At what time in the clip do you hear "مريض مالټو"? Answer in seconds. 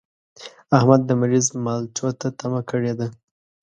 1.21-2.09